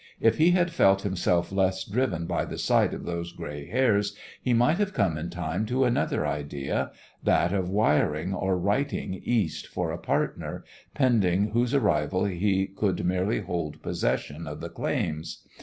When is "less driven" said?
1.51-2.25